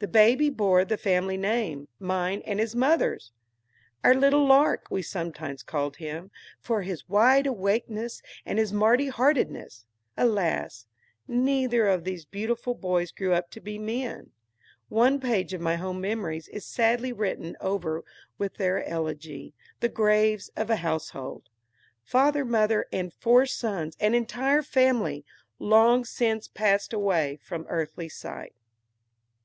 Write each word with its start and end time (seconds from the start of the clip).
The 0.00 0.08
baby 0.08 0.50
bore 0.50 0.84
the 0.84 0.96
family 0.96 1.36
name, 1.36 1.86
mine 2.00 2.42
and 2.44 2.58
his 2.58 2.74
mother's; 2.74 3.30
"our 4.02 4.12
little 4.12 4.44
Lark," 4.44 4.88
we 4.90 5.02
sometimes 5.02 5.62
called 5.62 5.98
him, 5.98 6.32
for 6.58 6.82
his 6.82 7.08
wide 7.08 7.46
awakeness 7.46 8.22
and 8.44 8.58
his 8.58 8.72
merry 8.72 9.06
heartedness.(Alas! 9.06 10.86
neither 11.28 11.86
of 11.86 12.02
those 12.02 12.24
beautiful 12.24 12.74
boys 12.74 13.12
grew 13.12 13.34
up 13.34 13.50
to 13.52 13.60
be 13.60 13.78
men! 13.78 14.32
One 14.88 15.20
page 15.20 15.54
of 15.54 15.60
my 15.60 15.76
home 15.76 16.00
memories 16.00 16.48
is 16.48 16.64
sadly 16.66 17.12
written 17.12 17.56
over 17.60 18.02
with 18.38 18.56
their 18.56 18.84
elegy, 18.84 19.54
the 19.78 19.88
"Graves 19.88 20.50
of 20.56 20.70
a 20.70 20.76
Household." 20.82 21.48
Father, 22.02 22.44
mother, 22.44 22.86
and 22.92 23.12
four 23.14 23.46
sons, 23.46 23.96
an 24.00 24.12
entire 24.14 24.62
family, 24.64 25.24
long 25.60 26.04
since 26.04 26.48
passed 26.48 26.92
away 26.92 27.38
from 27.40 27.64
earthly 27.68 28.08
sight.) 28.08 28.54